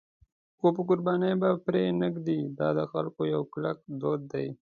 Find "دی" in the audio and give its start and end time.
4.33-4.47